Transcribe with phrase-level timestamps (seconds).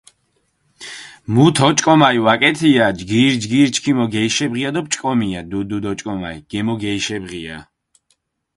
[1.33, 7.57] მუთ ოჭკომალი ვაკეთიე, ჯგირ-ჯგირი ჩქიმო გეიშებღია დო პჭკომია დუდ-დუდი ოჭკომალი, გემო გაიშებღია.